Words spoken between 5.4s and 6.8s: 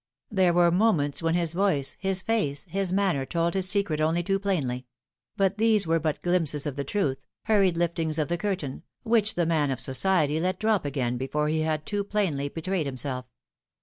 these were but glimpses of